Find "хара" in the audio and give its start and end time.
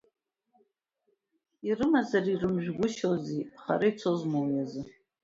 3.61-3.87